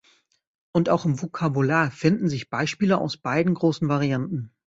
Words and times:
Und 0.71 0.89
auch 0.89 1.05
im 1.05 1.21
Vokabular 1.21 1.91
finden 1.91 2.27
sich 2.27 2.49
Beispiele 2.49 2.97
aus 2.97 3.17
beiden 3.17 3.53
großen 3.53 3.87
Varianten. 3.87 4.51